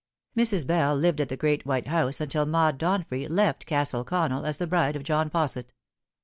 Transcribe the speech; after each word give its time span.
Mrs. 0.35 0.65
Bell 0.65 0.95
lived 0.95 1.21
at 1.21 1.29
the 1.29 1.37
great 1.37 1.63
white 1.63 1.87
house 1.87 2.19
until 2.19 2.47
Maud 2.47 2.79
Donfrey 2.79 3.27
left 3.29 3.67
Castle 3.67 4.03
Connell 4.03 4.47
as 4.47 4.57
the 4.57 4.65
bride 4.65 4.95
of 4.95 5.03
John 5.03 5.29
Fausset. 5.29 5.73